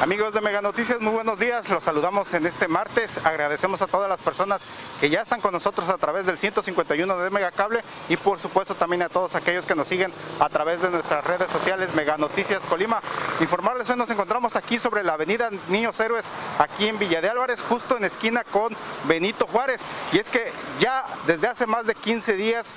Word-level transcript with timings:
Amigos 0.00 0.32
de 0.32 0.40
Mega 0.40 0.62
Noticias, 0.62 0.98
muy 0.98 1.12
buenos 1.12 1.40
días. 1.40 1.68
Los 1.68 1.84
saludamos 1.84 2.32
en 2.32 2.46
este 2.46 2.68
martes. 2.68 3.18
Agradecemos 3.22 3.82
a 3.82 3.86
todas 3.86 4.08
las 4.08 4.18
personas 4.18 4.66
que 4.98 5.10
ya 5.10 5.20
están 5.20 5.42
con 5.42 5.52
nosotros 5.52 5.90
a 5.90 5.98
través 5.98 6.24
del 6.24 6.38
151 6.38 7.18
de 7.18 7.28
Mega 7.28 7.50
Cable 7.50 7.82
y 8.08 8.16
por 8.16 8.38
supuesto 8.38 8.74
también 8.74 9.02
a 9.02 9.10
todos 9.10 9.34
aquellos 9.34 9.66
que 9.66 9.74
nos 9.74 9.86
siguen 9.86 10.10
a 10.38 10.48
través 10.48 10.80
de 10.80 10.88
nuestras 10.88 11.22
redes 11.26 11.50
sociales 11.50 11.94
Mega 11.94 12.16
Noticias 12.16 12.64
Colima. 12.64 13.02
Informarles 13.40 13.90
hoy 13.90 13.96
nos 13.96 14.08
encontramos 14.08 14.56
aquí 14.56 14.78
sobre 14.78 15.04
la 15.04 15.12
avenida 15.12 15.50
Niños 15.68 16.00
Héroes, 16.00 16.32
aquí 16.58 16.88
en 16.88 16.98
Villa 16.98 17.20
de 17.20 17.28
Álvarez, 17.28 17.60
justo 17.60 17.98
en 17.98 18.04
esquina 18.04 18.42
con 18.42 18.74
Benito 19.04 19.46
Juárez. 19.48 19.84
Y 20.12 20.18
es 20.18 20.30
que 20.30 20.50
ya 20.78 21.04
desde 21.26 21.46
hace 21.46 21.66
más 21.66 21.86
de 21.86 21.94
15 21.94 22.36
días 22.36 22.72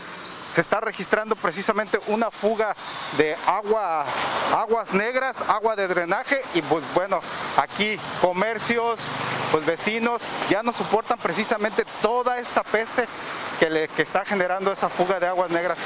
se 0.46 0.62
está 0.62 0.80
registrando 0.80 1.36
precisamente 1.36 2.00
una 2.08 2.32
fuga 2.32 2.76
de 3.18 3.36
agua, 3.46 4.06
aguas 4.56 4.94
negras, 4.94 5.42
agua 5.48 5.76
de 5.76 5.88
drenaje 5.88 6.42
y 6.54 6.62
pues 6.62 6.84
bueno, 6.94 7.22
aquí 7.58 7.98
comercios, 8.22 9.08
pues 9.52 9.66
vecinos 9.66 10.30
ya 10.50 10.64
no 10.64 10.74
soportan 10.74 11.18
precisamente 11.18 11.86
toda 12.02 12.40
esta 12.40 12.64
peste 12.64 13.06
que, 13.60 13.70
le, 13.70 13.88
que 13.88 14.02
está 14.02 14.26
generando 14.26 14.72
esa 14.72 14.90
fuga 14.90 15.20
de 15.20 15.28
aguas 15.28 15.52
negras. 15.52 15.80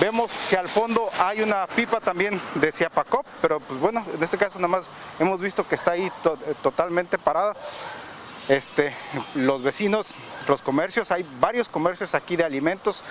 Vemos 0.00 0.42
que 0.48 0.56
al 0.56 0.68
fondo 0.68 1.10
hay 1.18 1.42
una 1.42 1.66
pipa 1.66 2.00
también 2.00 2.40
de 2.54 2.72
Ciapacop, 2.72 3.26
pero 3.40 3.60
pues 3.60 3.78
bueno, 3.78 4.04
en 4.12 4.22
este 4.22 4.38
caso 4.38 4.58
nada 4.58 4.68
más 4.68 4.90
hemos 5.18 5.40
visto 5.40 5.66
que 5.66 5.74
está 5.74 5.92
ahí 5.92 6.10
to 6.22 6.36
totalmente 6.62 7.18
parada. 7.18 7.54
Este, 8.52 8.92
los 9.34 9.62
vecinos, 9.62 10.14
los 10.46 10.60
comercios, 10.60 11.10
hay 11.10 11.24
varios 11.40 11.70
comercios 11.70 12.14
aquí 12.14 12.36
de 12.36 12.44
alimentos. 12.44 13.02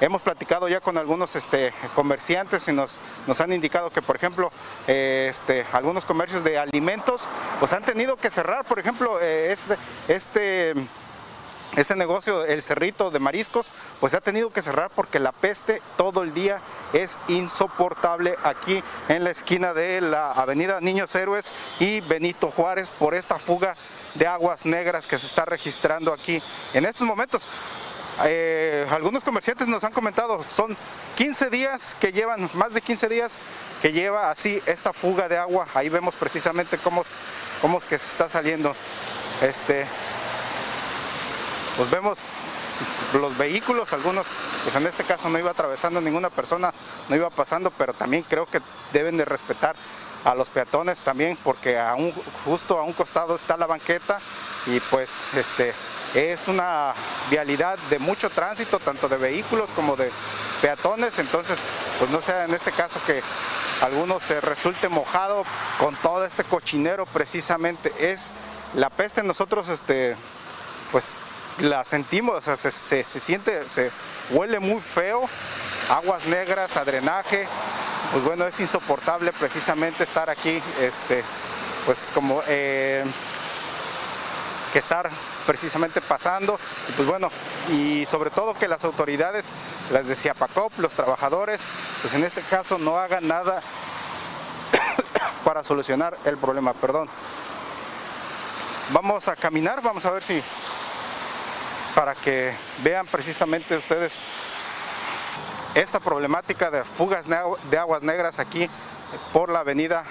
Hemos 0.00 0.22
platicado 0.22 0.68
ya 0.68 0.80
con 0.80 0.96
algunos 0.96 1.36
este, 1.36 1.74
comerciantes 1.94 2.66
y 2.68 2.72
nos, 2.72 2.98
han 3.38 3.52
indicado 3.52 3.90
que, 3.90 4.00
por 4.00 4.16
ejemplo, 4.16 4.50
eh, 4.88 5.26
este, 5.28 5.66
algunos 5.72 6.06
comercios 6.06 6.42
de 6.44 6.56
alimentos 6.56 7.28
pues 7.60 7.74
han 7.74 7.82
tenido 7.82 8.16
que 8.16 8.30
cerrar, 8.30 8.64
por 8.64 8.78
ejemplo, 8.78 9.20
eh, 9.20 9.52
este, 9.52 9.76
este 10.08 10.72
este 11.76 11.94
negocio, 11.94 12.44
el 12.44 12.62
cerrito 12.62 13.10
de 13.10 13.18
mariscos, 13.18 13.70
pues 14.00 14.14
ha 14.14 14.20
tenido 14.20 14.50
que 14.50 14.62
cerrar 14.62 14.90
porque 14.94 15.20
la 15.20 15.32
peste 15.32 15.82
todo 15.96 16.22
el 16.22 16.32
día 16.32 16.60
es 16.92 17.18
insoportable 17.28 18.36
aquí 18.42 18.82
en 19.08 19.24
la 19.24 19.30
esquina 19.30 19.74
de 19.74 20.00
la 20.00 20.32
avenida 20.32 20.80
Niños 20.80 21.14
Héroes 21.14 21.52
y 21.78 22.00
Benito 22.00 22.50
Juárez 22.50 22.90
por 22.90 23.14
esta 23.14 23.38
fuga 23.38 23.76
de 24.14 24.26
aguas 24.26 24.64
negras 24.64 25.06
que 25.06 25.18
se 25.18 25.26
está 25.26 25.44
registrando 25.44 26.12
aquí 26.12 26.42
en 26.72 26.86
estos 26.86 27.06
momentos. 27.06 27.46
Eh, 28.24 28.86
algunos 28.90 29.22
comerciantes 29.22 29.68
nos 29.68 29.84
han 29.84 29.92
comentado, 29.92 30.42
son 30.44 30.74
15 31.16 31.50
días 31.50 31.94
que 32.00 32.12
llevan, 32.12 32.48
más 32.54 32.72
de 32.72 32.80
15 32.80 33.08
días 33.10 33.40
que 33.82 33.92
lleva 33.92 34.30
así 34.30 34.62
esta 34.64 34.94
fuga 34.94 35.28
de 35.28 35.36
agua. 35.36 35.66
Ahí 35.74 35.90
vemos 35.90 36.14
precisamente 36.14 36.78
cómo, 36.78 37.02
cómo 37.60 37.76
es 37.76 37.84
que 37.84 37.98
se 37.98 38.10
está 38.10 38.30
saliendo. 38.30 38.74
Este, 39.42 39.86
pues 41.76 41.90
vemos 41.90 42.18
los 43.14 43.36
vehículos, 43.36 43.92
algunos, 43.92 44.26
pues 44.62 44.74
en 44.74 44.86
este 44.86 45.04
caso 45.04 45.28
no 45.28 45.38
iba 45.38 45.50
atravesando 45.50 46.00
ninguna 46.00 46.30
persona, 46.30 46.72
no 47.08 47.16
iba 47.16 47.30
pasando, 47.30 47.70
pero 47.70 47.94
también 47.94 48.24
creo 48.28 48.46
que 48.46 48.60
deben 48.92 49.16
de 49.16 49.24
respetar 49.24 49.76
a 50.24 50.34
los 50.34 50.50
peatones 50.50 51.04
también, 51.04 51.38
porque 51.42 51.78
a 51.78 51.94
un, 51.94 52.12
justo 52.44 52.78
a 52.78 52.82
un 52.82 52.92
costado 52.92 53.34
está 53.34 53.56
la 53.56 53.66
banqueta 53.66 54.18
y 54.66 54.80
pues 54.80 55.24
este 55.34 55.72
es 56.14 56.48
una 56.48 56.94
vialidad 57.30 57.78
de 57.90 57.98
mucho 57.98 58.30
tránsito, 58.30 58.78
tanto 58.78 59.08
de 59.08 59.16
vehículos 59.16 59.70
como 59.72 59.96
de 59.96 60.10
peatones, 60.60 61.18
entonces 61.18 61.60
pues 61.98 62.10
no 62.10 62.20
sea 62.20 62.44
en 62.44 62.54
este 62.54 62.72
caso 62.72 63.00
que 63.06 63.22
alguno 63.82 64.18
se 64.20 64.40
resulte 64.40 64.88
mojado 64.88 65.44
con 65.78 65.94
todo 65.96 66.24
este 66.24 66.44
cochinero 66.44 67.06
precisamente, 67.06 67.92
es 67.98 68.32
la 68.74 68.90
peste. 68.90 69.22
Nosotros 69.22 69.68
este 69.68 70.16
pues 70.90 71.24
la 71.58 71.84
sentimos, 71.84 72.44
se, 72.44 72.70
se, 72.70 73.04
siente, 73.04 73.68
se 73.68 73.90
huele 74.30 74.60
muy 74.60 74.80
feo, 74.80 75.28
aguas 75.88 76.26
negras, 76.26 76.76
a 76.76 76.84
drenaje, 76.84 77.46
pues 78.12 78.24
bueno, 78.24 78.46
es 78.46 78.58
insoportable 78.60 79.32
precisamente 79.32 80.04
estar 80.04 80.28
aquí, 80.28 80.62
este, 80.80 81.24
pues 81.86 82.08
como 82.12 82.42
eh, 82.46 83.04
que 84.72 84.78
estar 84.78 85.08
precisamente 85.46 86.00
pasando, 86.00 86.58
y 86.88 86.92
pues 86.92 87.08
bueno, 87.08 87.30
y 87.70 88.04
sobre 88.04 88.30
todo 88.30 88.54
que 88.54 88.68
las 88.68 88.84
autoridades, 88.84 89.52
las 89.90 90.06
de 90.08 90.16
Ciapacop, 90.16 90.78
los 90.78 90.94
trabajadores, 90.94 91.66
pues 92.02 92.12
en 92.14 92.24
este 92.24 92.42
caso 92.42 92.76
no 92.76 92.98
hagan 92.98 93.26
nada 93.26 93.62
para 95.44 95.64
solucionar 95.64 96.18
el 96.24 96.36
problema, 96.36 96.74
perdón. 96.74 97.08
Vamos 98.90 99.26
a 99.26 99.34
caminar, 99.34 99.82
vamos 99.82 100.04
a 100.04 100.10
ver 100.10 100.22
si 100.22 100.40
para 101.96 102.14
que 102.14 102.54
vean 102.84 103.06
precisamente 103.06 103.74
ustedes 103.74 104.18
esta 105.74 105.98
problemática 105.98 106.70
de 106.70 106.84
fugas 106.84 107.26
de 107.26 107.78
aguas 107.78 108.02
negras 108.02 108.38
aquí 108.38 108.68
por 109.32 109.50
la 109.50 109.60
avenida 109.60 110.04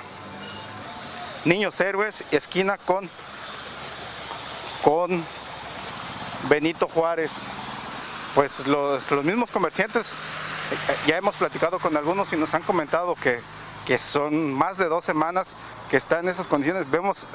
Niños 1.46 1.79
Héroes, 1.79 2.23
esquina 2.31 2.79
con, 2.79 3.07
con 4.81 5.23
Benito 6.50 6.88
Juárez. 6.88 7.31
Pues 8.34 8.66
los, 8.66 9.12
los 9.12 9.23
mismos 9.23 9.52
comerciantes, 9.52 10.17
ya 11.06 11.17
hemos 11.17 11.35
platicado 11.35 11.78
con 11.78 11.96
algunos 11.96 12.34
y 12.34 12.35
nos 12.35 12.56
han 12.56 12.63
comentado 12.63 13.13
que, 13.13 13.41
que 13.85 14.00
son 14.00 14.52
más 14.52 14.79
de 14.79 14.85
dos 14.85 15.06
semanas 15.06 15.56
que 15.91 15.97
están 15.97 16.25
en 16.25 16.29
esas 16.29 16.47
condiciones. 16.47 16.90
Vemos 16.90 17.28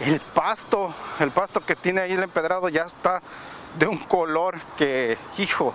el 0.00 0.20
pasto, 0.20 0.94
el 1.18 1.30
pasto 1.30 1.60
que 1.60 1.76
tiene 1.76 2.00
ahí 2.00 2.12
el 2.12 2.22
empedrado 2.22 2.68
ya 2.68 2.82
está 2.82 3.20
de 3.78 3.86
un 3.86 3.98
color 3.98 4.58
que, 4.76 5.18
hijo, 5.38 5.74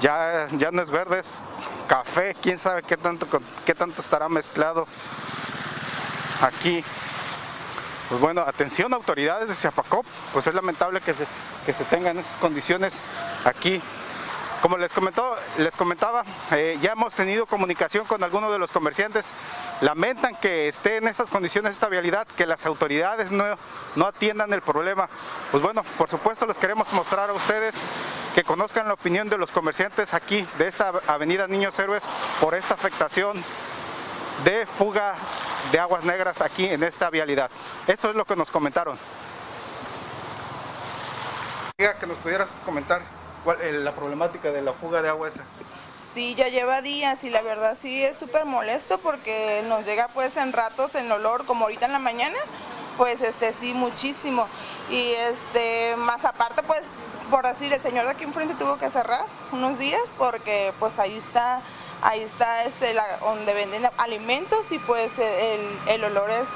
ya, 0.00 0.48
ya 0.52 0.70
no 0.70 0.82
es 0.82 0.90
verde, 0.90 1.20
es 1.20 1.42
café, 1.86 2.34
quién 2.40 2.58
sabe 2.58 2.82
qué 2.82 2.96
tanto, 2.96 3.26
qué 3.64 3.74
tanto 3.74 4.00
estará 4.00 4.28
mezclado 4.28 4.86
aquí. 6.40 6.84
Pues 8.08 8.20
bueno, 8.20 8.42
atención 8.42 8.92
autoridades 8.92 9.48
de 9.48 9.54
Ciapacop, 9.54 10.04
pues 10.32 10.46
es 10.46 10.54
lamentable 10.54 11.00
que 11.00 11.14
se, 11.14 11.26
que 11.64 11.72
se 11.72 11.84
tengan 11.84 12.18
esas 12.18 12.36
condiciones 12.36 13.00
aquí 13.44 13.80
como 14.64 14.78
les, 14.78 14.94
comentó, 14.94 15.36
les 15.58 15.76
comentaba, 15.76 16.24
eh, 16.50 16.78
ya 16.80 16.92
hemos 16.92 17.14
tenido 17.14 17.44
comunicación 17.44 18.06
con 18.06 18.24
algunos 18.24 18.50
de 18.50 18.58
los 18.58 18.70
comerciantes, 18.70 19.34
lamentan 19.82 20.36
que 20.36 20.68
esté 20.68 20.96
en 20.96 21.06
estas 21.06 21.28
condiciones 21.28 21.72
esta 21.72 21.90
vialidad, 21.90 22.26
que 22.28 22.46
las 22.46 22.64
autoridades 22.64 23.30
no, 23.30 23.44
no 23.94 24.06
atiendan 24.06 24.54
el 24.54 24.62
problema. 24.62 25.10
Pues 25.50 25.62
bueno, 25.62 25.82
por 25.98 26.08
supuesto 26.08 26.46
les 26.46 26.56
queremos 26.56 26.90
mostrar 26.94 27.28
a 27.28 27.34
ustedes 27.34 27.78
que 28.34 28.42
conozcan 28.42 28.88
la 28.88 28.94
opinión 28.94 29.28
de 29.28 29.36
los 29.36 29.52
comerciantes 29.52 30.14
aquí 30.14 30.48
de 30.56 30.66
esta 30.66 30.94
avenida 31.08 31.46
Niños 31.46 31.78
Héroes 31.78 32.08
por 32.40 32.54
esta 32.54 32.72
afectación 32.72 33.44
de 34.44 34.64
fuga 34.64 35.14
de 35.72 35.78
aguas 35.78 36.04
negras 36.04 36.40
aquí 36.40 36.64
en 36.64 36.84
esta 36.84 37.10
vialidad. 37.10 37.50
Esto 37.86 38.08
es 38.08 38.16
lo 38.16 38.24
que 38.24 38.34
nos 38.34 38.50
comentaron. 38.50 38.96
Que 41.76 42.06
nos 42.06 42.16
pudieras 42.16 42.48
comentar 42.64 43.02
¿Cuál, 43.44 43.60
eh, 43.60 43.72
la 43.72 43.94
problemática 43.94 44.50
de 44.50 44.62
la 44.62 44.72
fuga 44.72 45.02
de 45.02 45.10
agua 45.10 45.28
esa? 45.28 45.42
Sí, 46.14 46.34
ya 46.34 46.48
lleva 46.48 46.80
días 46.80 47.24
y 47.24 47.30
la 47.30 47.42
verdad 47.42 47.76
sí 47.78 48.02
es 48.02 48.16
súper 48.16 48.44
molesto 48.44 48.98
porque 48.98 49.62
nos 49.68 49.84
llega 49.84 50.08
pues 50.08 50.36
en 50.36 50.52
ratos 50.52 50.94
el 50.94 51.10
olor 51.12 51.44
como 51.44 51.64
ahorita 51.64 51.86
en 51.86 51.92
la 51.92 51.98
mañana, 51.98 52.38
pues 52.96 53.20
este 53.20 53.52
sí 53.52 53.74
muchísimo. 53.74 54.46
Y 54.90 55.10
este 55.30 55.96
más 55.96 56.24
aparte 56.24 56.62
pues 56.62 56.88
por 57.30 57.46
decir 57.46 57.72
el 57.72 57.80
señor 57.80 58.04
de 58.04 58.12
aquí 58.12 58.24
enfrente 58.24 58.54
tuvo 58.54 58.78
que 58.78 58.88
cerrar 58.90 59.24
unos 59.52 59.78
días 59.78 60.14
porque 60.16 60.72
pues 60.78 60.98
ahí 60.98 61.16
está 61.16 61.62
ahí 62.02 62.22
está 62.22 62.64
este 62.64 62.94
la, 62.94 63.04
donde 63.18 63.54
venden 63.54 63.88
alimentos 63.98 64.72
y 64.72 64.78
pues 64.78 65.18
el, 65.18 65.60
el 65.88 66.04
olor 66.04 66.30
es 66.30 66.48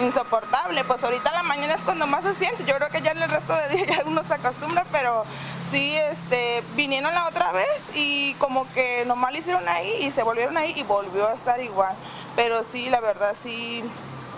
insoportable. 0.00 0.84
Pues 0.84 1.04
ahorita 1.04 1.32
la 1.32 1.42
mañana 1.42 1.74
es 1.74 1.84
cuando 1.84 2.06
más 2.06 2.24
se 2.24 2.34
siente. 2.34 2.64
Yo 2.64 2.76
creo 2.76 2.88
que 2.88 3.02
ya 3.02 3.12
en 3.12 3.22
el 3.22 3.30
resto 3.30 3.54
de 3.54 3.68
día 3.76 3.86
ya 3.88 4.02
uno 4.06 4.22
se 4.22 4.34
acostumbra, 4.34 4.84
pero 4.92 5.24
sí, 5.70 5.96
este, 5.96 6.62
vinieron 6.74 7.14
la 7.14 7.26
otra 7.26 7.52
vez 7.52 7.90
y 7.94 8.34
como 8.34 8.70
que 8.72 9.04
nomás 9.06 9.32
lo 9.32 9.38
hicieron 9.38 9.68
ahí 9.68 10.04
y 10.04 10.10
se 10.10 10.22
volvieron 10.22 10.56
ahí 10.56 10.72
y 10.76 10.82
volvió 10.82 11.28
a 11.28 11.32
estar 11.32 11.60
igual. 11.60 11.94
Pero 12.36 12.62
sí, 12.62 12.88
la 12.90 13.00
verdad 13.00 13.36
sí 13.38 13.82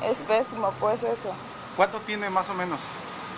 es 0.03 0.23
pésimo, 0.23 0.73
pues 0.81 1.03
eso. 1.03 1.33
¿Cuánto 1.77 2.01
tiene 2.01 2.31
más 2.31 2.49
o 2.49 2.55
menos? 2.55 2.79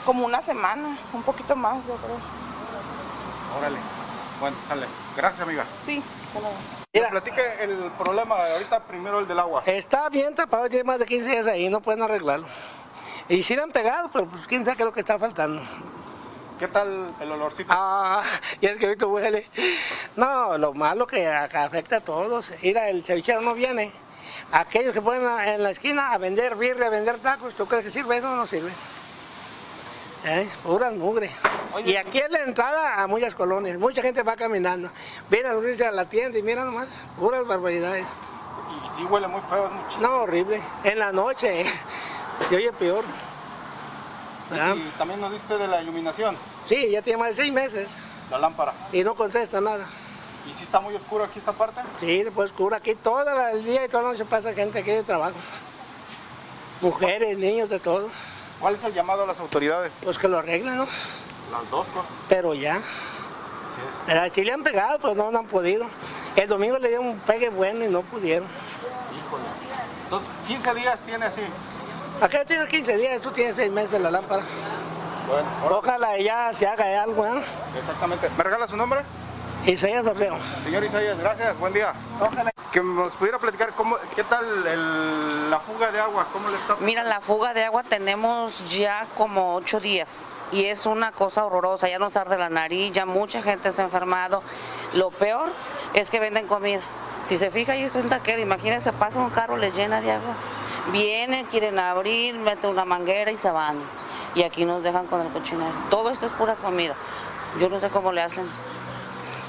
Como 0.05 0.25
una 0.25 0.41
semana, 0.41 0.99
un 1.13 1.23
poquito 1.23 1.57
más, 1.57 1.87
yo 1.87 1.97
creo. 1.97 2.19
Órale. 3.59 3.79
Bueno, 4.41 4.57
sale. 4.69 4.87
Gracias, 5.17 5.43
amiga. 5.43 5.65
Sí, 5.85 6.03
doy. 6.35 6.86
Mira. 6.97 7.11
Platique 7.11 7.43
el 7.61 7.91
problema, 7.99 8.37
ahorita 8.53 8.81
primero 8.85 9.19
el 9.19 9.29
del 9.29 9.39
agua. 9.39 9.63
Está 9.67 10.09
bien 10.09 10.35
tapado, 10.35 10.69
tiene 10.69 10.85
más 10.85 10.99
de 10.99 11.05
15 11.05 11.31
días 11.31 11.47
ahí, 11.47 11.69
no 11.69 11.81
pueden 11.81 12.03
arreglarlo. 12.03 12.47
Y 13.29 13.43
sí 13.43 13.55
le 13.55 13.63
han 13.63 13.71
pegado, 13.71 14.09
pero 14.11 14.27
pues 14.27 14.47
quién 14.47 14.65
sabe 14.65 14.79
qué 14.79 14.83
es 14.83 14.87
lo 14.87 14.93
que 14.93 15.01
está 15.01 15.19
faltando. 15.19 15.63
¿Qué 16.59 16.69
tal 16.69 17.07
el 17.21 17.33
olorcito? 17.33 17.71
Ah, 17.71 18.23
y 18.61 18.67
es 18.67 18.77
que 18.79 18.87
ahorita 18.87 19.07
huele. 19.07 19.47
No, 20.17 20.57
lo 20.57 20.73
malo 20.73 21.07
que 21.07 21.27
afecta 21.29 21.97
a 21.97 22.01
todos. 22.01 22.55
Mira, 22.63 22.89
el 22.89 23.05
cevichero 23.05 23.43
no 23.43 23.53
viene. 23.53 23.93
Aquellos 24.53 24.95
que 24.95 25.03
ponen 25.03 25.23
en 25.41 25.63
la 25.63 25.71
esquina 25.71 26.13
a 26.13 26.19
vender 26.19 26.57
birria, 26.57 26.87
a 26.87 26.91
vender 26.91 27.19
tacos, 27.19 27.53
¿tú 27.55 27.67
crees 27.67 27.85
que 27.85 27.91
sirve 27.91 28.17
eso 28.17 28.31
o 28.31 28.37
no 28.37 28.47
sirve? 28.47 28.73
¿Eh? 30.27 30.49
Puras 30.65 30.93
mugre. 30.95 31.31
Oye, 31.73 31.93
y 31.93 31.97
aquí 31.97 32.19
es 32.19 32.31
la 32.31 32.41
entrada 32.43 33.01
a 33.03 33.07
muchas 33.07 33.35
colonias. 33.35 33.79
Mucha 33.79 34.03
gente 34.03 34.23
va 34.23 34.35
caminando. 34.35 34.91
Viene 35.31 35.49
a 35.49 35.53
abrirse 35.53 35.87
a 35.87 35.93
la 35.93 36.09
tienda 36.09 36.39
y 36.39 36.43
mira 36.43 36.65
nomás, 36.65 36.89
puras 37.19 37.47
barbaridades. 37.47 38.07
Y 38.07 38.97
sí 38.97 39.05
huele 39.05 39.29
muy 39.29 39.41
feo, 39.43 39.67
es 39.67 39.73
muchísimo. 39.73 40.09
No, 40.09 40.23
horrible. 40.23 40.61
En 40.85 40.99
la 40.99 41.13
noche, 41.13 41.65
se 42.49 42.57
oye 42.57 42.73
peor. 42.73 43.05
¿verdad? 44.51 44.75
Y 44.77 44.89
también 44.99 45.21
nos 45.21 45.33
diste 45.33 45.59
de 45.59 45.67
la 45.69 45.83
iluminación, 45.83 46.37
Sí, 46.69 46.91
ya 46.91 47.03
tiene 47.03 47.19
más 47.19 47.31
de 47.31 47.37
seis 47.37 47.53
meses 47.53 47.91
la 48.31 48.39
lámpara. 48.39 48.73
y 48.93 49.03
no 49.05 49.15
contesta 49.15 49.61
nada. 49.61 49.85
¿Y 50.49 50.53
si 50.55 50.63
está 50.65 50.79
muy 50.81 50.95
oscuro 50.95 51.25
aquí 51.25 51.39
esta 51.41 51.53
parte? 51.53 51.81
Sí, 52.01 52.23
después 52.23 52.53
cura 52.53 52.77
aquí 52.79 52.95
todo 52.95 53.25
el 53.51 53.65
día 53.65 53.85
y 53.85 53.89
toda 53.89 54.05
la 54.05 54.09
noche 54.11 54.25
pasa 54.25 54.53
gente 54.53 54.79
aquí 54.81 54.91
de 54.91 55.03
trabajo. 55.03 55.35
Mujeres, 56.81 57.39
niños, 57.39 57.69
de 57.71 57.81
todo. 57.81 58.09
¿Cuál 58.61 58.75
es 58.75 58.85
el 58.85 58.95
llamado 58.95 59.25
a 59.25 59.27
las 59.27 59.39
autoridades? 59.41 59.93
Pues 60.03 60.19
que 60.19 60.29
lo 60.29 60.39
arreglen, 60.39 60.77
¿no? 60.77 60.87
Las 61.53 61.71
dos 61.71 61.87
cosas. 61.89 62.11
Pero 62.29 62.55
ya. 62.55 62.81
¿Verdad? 64.07 64.31
Sí 64.33 64.45
le 64.45 64.53
han 64.53 64.63
pegado, 64.63 64.99
pues 64.99 65.17
no, 65.17 65.31
no 65.31 65.39
han 65.41 65.47
podido. 65.47 65.87
El 66.37 66.49
domingo 66.49 66.79
le 66.79 66.89
dieron 66.89 67.07
un 67.07 67.19
pegue 67.21 67.49
bueno 67.51 67.85
y 67.85 67.89
no 67.89 68.03
pudieron. 68.03 68.49
Híjole. 68.49 69.45
Entonces, 70.05 70.29
15 70.49 70.75
días 70.75 70.99
tiene 71.07 71.27
así. 71.27 71.43
Acá 72.21 72.45
tiene 72.45 72.67
15 72.67 72.97
días, 72.97 73.21
tú 73.21 73.31
tienes 73.31 73.57
6 73.57 73.71
meses 73.71 74.01
la 74.01 74.11
lámpara. 74.11 74.43
Bueno, 75.29 75.77
Ojalá 75.79 76.17
ya 76.19 76.53
se 76.55 76.67
haga 76.67 77.03
algo, 77.03 77.27
¿eh? 77.27 77.43
Exactamente. 77.79 78.31
¿Me 78.37 78.43
regala 78.45 78.69
su 78.69 78.77
nombre? 78.77 79.01
Isaías 79.67 80.07
Orreo. 80.07 80.39
Señor 80.65 80.85
Isaías, 80.85 81.19
gracias, 81.19 81.59
buen 81.59 81.73
día. 81.73 81.93
Ojalá. 82.21 82.53
Que 82.73 82.81
nos 82.81 83.13
pudiera 83.15 83.39
platicar 83.39 83.73
cómo, 83.73 83.97
qué 84.15 84.23
tal 84.25 84.45
el- 84.67 84.67
de 85.93 86.01
agua, 86.01 86.27
cómo 86.33 86.49
le 86.49 86.57
está. 86.57 86.77
Mira, 86.81 87.05
la 87.05 87.21
fuga 87.21 87.55
de 87.55 87.65
agua 87.65 87.83
tenemos 87.83 88.77
ya 88.77 89.07
como 89.17 89.55
ocho 89.55 89.81
días 89.81 90.37
y 90.53 90.65
es 90.67 90.87
una 90.87 91.13
cosa 91.13 91.45
horrorosa, 91.45 91.89
ya 91.89 91.99
nos 91.99 92.17
arde 92.17 92.39
la 92.39 92.49
nariz, 92.49 92.93
ya 92.93 93.07
mucha 93.07 93.43
gente 93.43 93.73
se 93.73 93.83
ha 93.83 93.85
enfermado. 93.85 94.43
Lo 94.95 95.11
peor 95.11 95.51
es 95.95 96.11
que 96.11 96.21
venden 96.21 96.47
comida. 96.47 96.81
Si 97.25 97.37
se 97.37 97.51
fija, 97.51 97.73
ahí 97.73 97.83
está 97.83 97.99
un 97.99 98.09
taquero, 98.09 98.41
imagínense, 98.41 98.93
pasa 98.93 99.21
un 99.21 99.31
carro, 99.31 99.57
le 99.57 99.73
llena 99.73 100.01
de 100.01 100.13
agua. 100.13 100.35
Vienen, 100.93 101.47
quieren 101.47 101.79
abrir, 101.79 102.37
meten 102.37 102.71
una 102.71 102.85
manguera 102.85 103.31
y 103.31 103.37
se 103.37 103.51
van. 103.51 103.77
Y 104.35 104.43
aquí 104.43 104.65
nos 104.65 104.83
dejan 104.83 105.07
con 105.07 105.21
el 105.21 105.29
cochinero. 105.33 105.73
Todo 105.91 106.11
esto 106.11 106.27
es 106.27 106.33
pura 106.33 106.55
comida. 106.57 106.95
Yo 107.59 107.69
no 107.69 107.81
sé 107.81 107.89
cómo 107.89 108.13
le 108.13 108.23
hacen, 108.23 108.47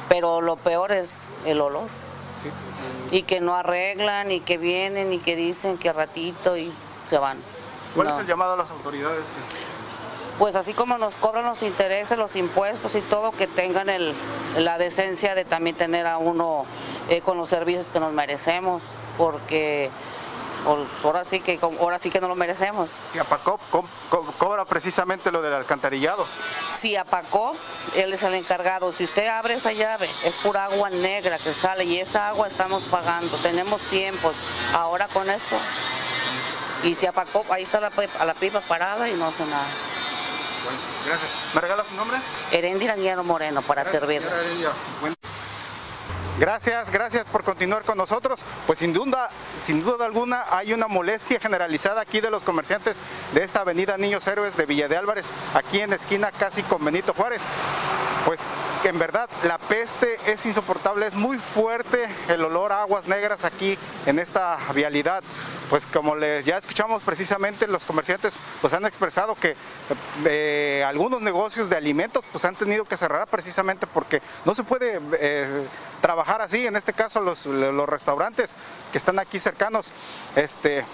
pero 0.10 0.42
lo 0.42 0.56
peor 0.56 0.92
es 0.92 1.20
el 1.46 1.62
olor 1.62 1.88
y 3.12 3.24
que 3.24 3.40
no 3.40 3.56
arreglan 3.56 4.32
y 4.32 4.40
que 4.42 4.58
vienen 4.58 5.14
y 5.14 5.20
que 5.20 5.36
dicen 5.36 5.78
que 5.78 5.94
ratito 5.94 6.58
y 6.58 6.72
se 7.10 7.18
van. 7.18 7.38
¿Cuál 7.96 8.08
No. 8.08 8.14
es 8.16 8.20
el 8.22 8.28
llamado 8.28 8.54
a 8.54 8.58
las 8.58 8.70
autoridades? 8.70 9.24
Pues 10.38 10.56
así 10.56 10.74
como 10.74 10.98
nos 11.00 11.16
cobran 11.16 11.46
los 11.46 11.64
intereses, 11.64 12.18
los 12.18 12.36
impuestos 12.36 12.94
y 12.96 13.02
todo, 13.02 13.32
que 13.32 13.48
tengan 13.48 13.90
el, 13.90 14.14
la 14.58 14.78
decencia 14.78 15.34
de 15.34 15.46
también 15.46 15.76
tener 15.76 16.06
a 16.06 16.18
uno 16.20 16.66
eh, 17.10 17.22
con 17.22 17.38
los 17.38 17.50
servicios 17.50 17.90
que 17.90 18.00
nos 18.00 18.14
merecemos, 18.14 18.84
porque 19.18 19.90
ahora 21.04 21.24
sí 21.26 21.40
que 21.40 21.60
ahora 21.80 21.98
sí 22.00 22.10
que 22.10 22.20
no 22.20 22.28
lo 22.28 22.36
merecemos. 22.36 23.02
Si 23.14 23.20
co- 23.72 23.86
co- 24.10 24.24
cobra 24.38 24.66
precisamente 24.66 25.32
lo 25.32 25.42
del 25.42 25.54
alcantarillado. 25.54 26.26
Si 26.72 26.96
apacó, 26.96 27.56
él 27.96 28.14
es 28.14 28.24
el 28.24 28.34
encargado. 28.34 28.92
Si 28.92 29.04
usted 29.06 29.28
abre 29.28 29.54
esa 29.56 29.72
llave, 29.72 30.10
es 30.24 30.34
pura 30.44 30.66
agua 30.66 30.90
negra 30.90 31.38
que 31.38 31.54
sale 31.54 31.86
y 31.86 32.00
esa 32.00 32.30
agua 32.30 32.48
estamos 32.48 32.84
pagando. 32.84 33.36
Tenemos 33.38 33.82
tiempos. 33.84 34.36
Ahora 34.74 35.08
con 35.08 35.30
esto. 35.30 35.56
Y 36.84 36.94
si 36.96 37.06
apacó, 37.08 37.44
ahí 37.50 37.64
está 37.64 37.80
la 37.80 37.90
pipa, 37.90 38.24
la 38.26 38.34
pipa 38.34 38.62
parada 38.62 39.10
y 39.10 39.14
no 39.14 39.28
hace 39.28 39.46
nada. 39.46 39.66
Bueno, 40.64 40.80
gracias. 41.08 41.32
¿Me 41.56 41.62
regala 41.62 41.84
su 41.90 41.96
nombre? 41.96 42.18
Erendira 42.52 42.96
Guillermo 42.96 43.24
Moreno 43.24 43.62
para 43.62 43.84
servir. 43.86 44.22
Gracias, 46.40 46.92
gracias 46.92 47.26
por 47.26 47.44
continuar 47.44 47.84
con 47.84 47.98
nosotros. 47.98 48.42
Pues 48.68 48.78
sin 48.78 48.94
duda, 48.94 49.30
sin 49.62 49.82
duda 49.82 50.06
alguna 50.06 50.46
hay 50.52 50.72
una 50.72 50.88
molestia 50.88 51.40
generalizada 51.40 52.02
aquí 52.02 52.22
de 52.22 52.30
los 52.30 52.44
comerciantes 52.44 53.00
de 53.34 53.44
esta 53.44 53.62
avenida 53.62 53.98
Niños 53.98 54.28
Héroes 54.28 54.56
de 54.56 54.68
Villa 54.68 54.88
de 54.88 54.98
Álvarez, 54.98 55.32
aquí 55.56 55.80
en 55.80 55.94
esquina 55.94 56.32
casi 56.32 56.62
con 56.62 56.86
Benito 56.86 57.14
Juárez. 57.14 57.46
Pues 58.26 58.40
en 58.84 59.00
verdad 59.00 59.30
la 59.44 59.58
peste 59.58 60.18
es 60.26 60.46
insoportable, 60.46 61.08
es 61.08 61.14
muy 61.14 61.38
fuerte 61.38 62.08
el 62.28 62.44
olor 62.44 62.72
a 62.72 62.82
aguas 62.82 63.08
negras 63.08 63.46
aquí 63.46 63.78
en 64.06 64.20
esta 64.20 64.58
vialidad. 64.74 65.24
Pues 65.70 65.86
como 65.86 66.16
les 66.16 66.46
ya 66.46 66.58
escuchamos 66.58 67.04
precisamente 67.04 67.68
los 67.68 67.86
comerciantes 67.86 68.38
pues 68.62 68.74
han 68.74 68.86
expresado 68.86 69.36
que 69.36 69.56
eh, 70.26 70.84
algunos 70.88 71.22
negocios 71.22 71.70
de 71.70 71.76
alimentos 71.76 72.24
pues 72.32 72.46
han 72.46 72.56
tenido 72.56 72.86
que 72.86 72.96
cerrar 72.98 73.28
precisamente 73.28 73.88
porque 73.88 74.22
no 74.46 74.56
se 74.56 74.64
puede 74.64 75.02
eh, 75.20 75.68
trabajar 76.02 76.42
así, 76.42 76.66
en 76.66 76.76
este 76.76 76.94
caso 76.94 77.20
los, 77.20 77.46
los 77.46 77.90
restaurantes 77.90 78.56
que 78.92 78.98
están 78.98 79.20
aquí 79.20 79.40
cercanos, 79.40 79.92
este 80.36 80.86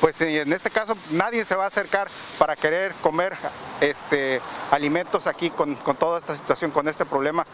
pues 0.00 0.20
en 0.20 0.52
este 0.52 0.70
caso 0.70 0.96
nadie 1.10 1.44
se 1.44 1.54
va 1.54 1.64
a 1.64 1.68
acercar 1.68 2.08
para 2.38 2.56
querer 2.56 2.92
comer 3.02 3.36
este, 3.80 4.40
alimentos 4.70 5.26
aquí 5.26 5.50
con, 5.50 5.74
con 5.76 5.96
toda 5.96 6.18
esta 6.18 6.36
situación, 6.36 6.70
con 6.70 6.88
este 6.88 7.04
problema. 7.04 7.46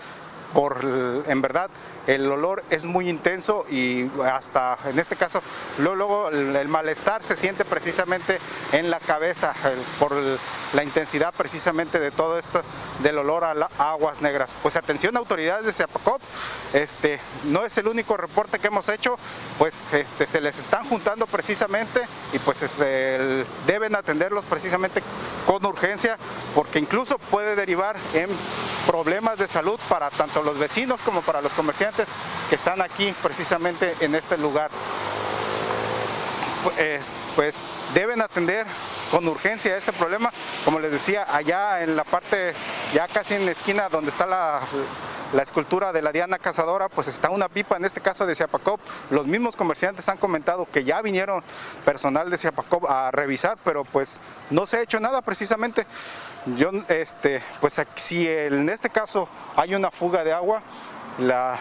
Por, 0.52 1.25
en 1.26 1.40
verdad, 1.43 1.70
el 2.06 2.31
olor 2.31 2.64
es 2.70 2.84
muy 2.84 3.08
intenso 3.08 3.64
y 3.70 4.10
hasta, 4.25 4.78
en 4.84 4.99
este 4.99 5.16
caso, 5.16 5.43
luego, 5.78 6.28
el, 6.28 6.69
malestar 6.69 7.22
se 7.22 7.37
siente 7.37 7.64
precisamente 7.64 8.38
en 8.72 8.90
la 8.90 9.00
cabeza 9.00 9.54
por 9.99 10.12
la 10.72 10.82
intensidad 10.82 11.34
precisamente 11.34 11.99
de 11.99 12.10
todo 12.10 12.38
esto, 12.38 12.62
del 13.02 13.19
olor 13.19 13.44
a 13.44 13.69
aguas 13.78 14.20
negras. 14.20 14.54
Pues 14.62 14.76
atención 14.76 15.16
autoridades 15.16 15.66
de 15.66 15.72
Ciapacop, 15.72 16.21
este, 16.73 17.21
no 17.44 17.64
es 17.64 17.76
el 17.78 17.88
único 17.88 18.16
reporte 18.16 18.59
que 18.59 18.68
hemos 18.68 18.88
hecho, 18.88 19.18
pues 19.59 19.92
este, 19.92 20.26
se 20.26 20.40
les 20.40 20.59
están 20.59 20.88
juntando 20.88 21.26
precisamente 21.26 22.00
y 22.32 22.38
pues 22.38 22.78
deben 23.66 23.94
atenderlos 23.94 24.44
precisamente 24.44 25.02
con 25.47 25.64
urgencia 25.64 26.16
porque 26.54 26.78
incluso 26.78 27.18
puede 27.18 27.56
derivar 27.56 27.97
en 28.14 28.28
problemas 28.87 29.38
de 29.38 29.49
salud 29.49 29.78
para 29.88 30.11
tanto 30.11 30.41
los 30.42 30.58
vecinos 30.58 31.02
como 31.02 31.22
para 31.22 31.40
los 31.40 31.54
comerciantes 31.54 32.11
que 32.49 32.56
están 32.56 32.82
aquí 32.82 33.14
precisamente 33.22 33.94
en 34.00 34.14
este 34.14 34.37
lugar 34.38 34.70
pues, 36.62 37.06
pues 37.34 37.66
deben 37.94 38.20
atender 38.20 38.66
con 39.11 39.26
urgencia 39.28 39.76
este 39.76 39.92
problema. 39.92 40.32
Como 40.64 40.78
les 40.78 40.92
decía, 40.92 41.26
allá 41.28 41.82
en 41.82 41.96
la 41.96 42.04
parte, 42.04 42.54
ya 42.94 43.08
casi 43.08 43.34
en 43.34 43.44
la 43.44 43.52
esquina 43.52 43.88
donde 43.88 44.11
está 44.11 44.26
la, 44.26 44.61
la 45.32 45.42
escultura 45.42 45.92
de 45.92 46.02
la 46.02 46.12
Diana 46.12 46.38
Cazadora, 46.38 46.88
pues 46.88 47.08
está 47.08 47.30
una 47.30 47.48
pipa, 47.48 47.76
en 47.76 47.84
este 47.84 48.00
caso 48.00 48.26
de 48.26 48.34
Ciapacop. 48.34 48.80
Los 49.10 49.26
mismos 49.26 49.56
comerciantes 49.56 50.08
han 50.08 50.18
comentado 50.18 50.66
que 50.70 50.84
ya 50.84 51.00
vinieron 51.00 51.42
personal 51.84 52.28
de 52.30 52.36
Ciapacop 52.36 52.84
a 52.88 53.10
revisar, 53.10 53.56
pero 53.64 53.84
pues 53.84 54.20
no 54.50 54.66
se 54.66 54.76
ha 54.78 54.82
hecho 54.82 55.00
nada 55.00 55.22
precisamente. 55.22 55.86
Yo, 56.56 56.70
este, 56.88 57.42
pues 57.60 57.80
si 57.94 58.28
en 58.28 58.68
este 58.68 58.90
caso 58.90 59.28
hay 59.56 59.74
una 59.74 59.90
fuga 59.90 60.22
de 60.24 60.32
agua, 60.32 60.62
la- 61.18 61.58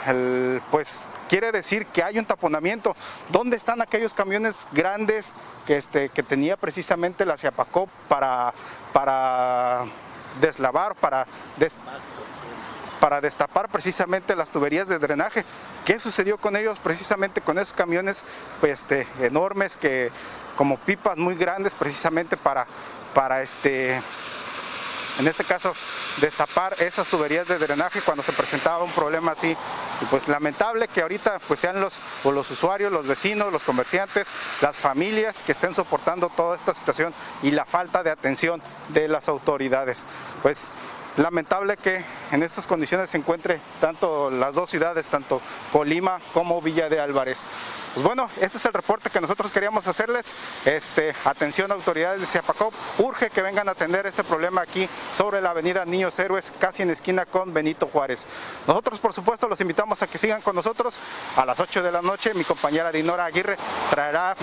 pues 0.72 1.10
quiere 1.30 1.52
decir 1.52 1.86
que 1.88 2.04
hay 2.04 2.18
un 2.20 2.26
taponamiento. 2.26 2.96
¿Dónde 3.30 3.56
están 3.58 3.82
aquellos 3.82 4.14
camiones 4.14 4.68
grandes 4.72 5.32
que, 5.66 5.78
este, 5.78 6.10
que 6.10 6.24
tenía 6.24 6.58
precisamente 6.58 7.26
la 7.26 7.38
Ciapacop 7.38 7.90
para, 8.10 8.54
para 8.92 9.86
deslavar, 10.40 10.96
para, 10.96 11.28
des- 11.58 11.76
para 13.02 13.20
destapar 13.20 13.68
precisamente 13.68 14.36
las 14.36 14.52
tuberías 14.52 14.88
de 14.88 15.00
drenaje? 15.00 15.44
¿Qué 15.84 16.00
sucedió 16.00 16.38
con 16.38 16.56
ellos 16.56 16.80
precisamente 16.80 17.42
con 17.42 17.58
esos 17.58 17.74
camiones 17.74 18.24
pues, 18.62 18.82
este, 18.82 19.08
enormes 19.20 19.76
que 19.76 20.12
como 20.56 20.78
pipas 20.78 21.18
muy 21.18 21.36
grandes 21.36 21.76
precisamente 21.76 22.38
para, 22.38 22.68
para 23.14 23.42
este 23.42 24.00
en 25.20 25.28
este 25.28 25.44
caso 25.44 25.74
destapar 26.18 26.76
esas 26.80 27.08
tuberías 27.10 27.48
de 27.48 27.58
drenaje 27.58 28.02
cuando 28.02 28.24
se 28.24 28.32
presentaba 28.32 28.84
un 28.84 28.92
problema 28.92 29.34
así 29.34 29.56
y 30.02 30.06
pues 30.06 30.28
lamentable 30.28 30.88
que 30.88 31.02
ahorita 31.02 31.40
pues 31.48 31.60
sean 31.60 31.82
los 31.82 32.00
o 32.24 32.32
los 32.32 32.50
usuarios, 32.50 32.92
los 32.92 33.06
vecinos, 33.06 33.52
los 33.52 33.64
comerciantes, 33.64 34.30
las 34.62 34.78
familias 34.78 35.44
que 35.44 35.52
estén 35.52 35.74
soportando 35.74 36.30
toda 36.30 36.56
esta 36.56 36.74
situación 36.74 37.14
y 37.44 37.52
la 37.52 37.66
falta 37.66 38.04
de 38.04 38.10
atención 38.10 38.62
de 38.90 39.08
las 39.08 39.28
autoridades. 39.28 40.06
Pues 40.42 40.72
lamentable 41.18 41.78
que 41.78 42.04
en 42.32 42.44
estas 42.44 42.68
condiciones 42.68 43.10
se 43.10 43.18
encuentre 43.18 43.60
tanto 43.80 44.30
las 44.30 44.56
dos 44.56 44.70
ciudades, 44.70 45.10
tanto 45.10 45.42
Colima 45.72 46.20
como 46.34 46.62
Villa 46.62 46.90
de 46.90 47.00
Álvarez. 47.00 47.44
Pues 47.94 48.06
bueno, 48.06 48.30
este 48.40 48.58
es 48.58 48.66
el 48.66 48.74
reporte 48.74 49.10
que 49.10 49.20
nosotros 49.20 49.52
queríamos 49.52 49.86
hacerles. 49.88 50.34
Este, 50.64 51.14
atención 51.26 51.72
autoridades 51.72 52.22
de 52.22 52.28
Ciapacop, 52.28 52.74
urge 53.00 53.30
que 53.30 53.42
vengan 53.42 53.68
a 53.68 53.72
atender 53.72 54.06
este 54.06 54.24
problema 54.24 54.62
aquí 54.62 54.88
sobre 55.12 55.42
la 55.42 55.50
avenida 55.50 55.84
Niños 55.84 56.18
Héroes, 56.18 56.54
casi 56.58 56.84
en 56.84 56.90
esquina 56.90 57.26
con 57.26 57.54
Benito 57.54 57.88
Juárez. 57.88 58.28
Nosotros 58.66 59.00
por 59.00 59.12
supuesto 59.12 59.48
los 59.50 59.60
invitamos 59.60 60.02
a 60.02 60.08
que 60.08 60.18
sigan 60.18 60.42
con 60.42 60.56
nosotros 60.56 61.00
a 61.36 61.46
las 61.46 61.60
8 61.60 61.84
de 61.84 61.92
la 61.92 62.02
noche. 62.02 62.34
Mi 62.34 62.46
compañera 62.46 62.92
Dinora 62.92 63.26
Aguirre 63.26 63.58
traerá 63.90 64.38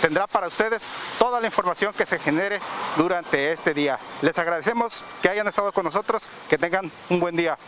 tendrá 0.00 0.26
para 0.26 0.46
ustedes 0.46 0.88
toda 1.18 1.40
la 1.40 1.46
información 1.46 1.92
que 1.92 2.06
se 2.06 2.18
genere 2.18 2.60
durante 2.96 3.52
este 3.52 3.74
día. 3.74 3.98
Les 4.22 4.38
agradecemos 4.38 5.04
que 5.22 5.28
hayan 5.28 5.48
estado 5.48 5.72
con 5.72 5.84
nosotros, 5.84 6.28
que 6.48 6.58
tengan 6.58 6.90
un 7.10 7.20
buen 7.20 7.36
día. 7.36 7.58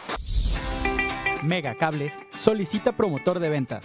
Mega 1.42 1.74
Cable 1.74 2.14
solicita 2.36 2.92
promotor 2.92 3.38
de 3.38 3.48
ventas, 3.48 3.84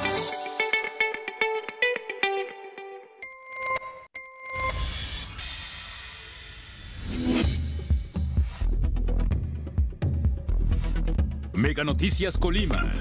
Noticias 12.01 12.35
Colima. 12.39 12.91